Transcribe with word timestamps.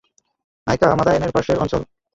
আয়কা 0.67 0.87
মাদায়নের 0.97 1.33
পার্শ্বের 1.33 1.61
অঞ্চল। 1.63 1.81